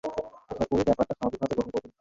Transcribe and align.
আশা 0.51 0.63
করি 0.69 0.81
ব্যাপারটা 0.87 1.13
স্বাভাবিকভাবে 1.17 1.53
গ্রহণ 1.55 1.69
করবেন। 1.71 1.89